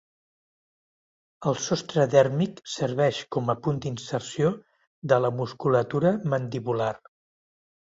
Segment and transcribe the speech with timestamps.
[1.51, 4.51] El sostre dèrmic serveix com a punt d'inserció
[5.15, 6.93] de la musculatura mandibular.